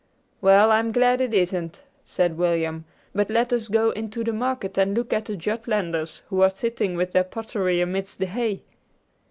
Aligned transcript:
"Well, 0.41 0.71
I'm 0.71 0.91
glad 0.91 1.21
it 1.21 1.31
isn't," 1.31 1.83
said 2.03 2.35
William; 2.35 2.85
"but 3.13 3.29
let 3.29 3.53
us 3.53 3.67
go 3.67 3.91
into 3.91 4.23
the 4.23 4.33
market 4.33 4.79
and 4.79 4.97
look 4.97 5.13
at 5.13 5.25
the 5.25 5.37
Jutlanders, 5.37 6.23
who 6.29 6.41
are 6.41 6.49
sitting 6.49 6.95
with 6.95 7.11
their 7.11 7.23
pottery 7.23 7.81
amidst 7.81 8.17
the 8.17 8.25
hay." 8.25 8.63